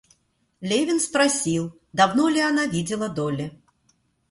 [0.61, 3.55] Левин спросил, давно ли она видела Долли.